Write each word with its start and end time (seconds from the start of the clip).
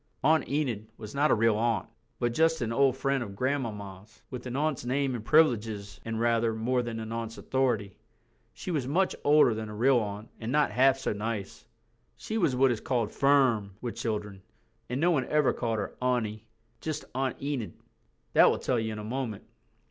Aunt 0.23 0.49
Enid 0.49 0.87
was 0.97 1.13
not 1.13 1.29
a 1.29 1.35
real 1.35 1.55
aunt, 1.59 1.87
but 2.17 2.33
just 2.33 2.59
an 2.63 2.73
old 2.73 2.97
friend 2.97 3.21
of 3.21 3.35
Grandmamma's, 3.35 4.23
with 4.31 4.47
an 4.47 4.55
aunt's 4.55 4.83
name 4.83 5.13
and 5.13 5.23
privileges 5.23 5.99
and 6.03 6.19
rather 6.19 6.55
more 6.55 6.81
than 6.81 6.99
an 6.99 7.11
aunt's 7.11 7.37
authority. 7.37 7.95
She 8.51 8.71
was 8.71 8.87
much 8.87 9.15
older 9.23 9.53
than 9.53 9.69
a 9.69 9.75
real 9.75 9.99
aunt 9.99 10.29
and 10.39 10.51
not 10.51 10.71
half 10.71 10.97
so 10.97 11.13
nice. 11.13 11.67
She 12.17 12.39
was 12.39 12.55
what 12.55 12.71
is 12.71 12.81
called 12.81 13.11
"firm" 13.11 13.75
with 13.79 13.93
children, 13.95 14.41
and 14.89 14.99
no 14.99 15.11
one 15.11 15.25
ever 15.27 15.53
called 15.53 15.77
her 15.77 15.93
auntie. 16.01 16.47
Just 16.79 17.05
Aunt 17.13 17.39
Enid. 17.39 17.73
That 18.33 18.49
will 18.49 18.57
tell 18.57 18.79
you 18.79 18.91
in 18.93 18.97
a 18.97 19.03
moment. 19.03 19.43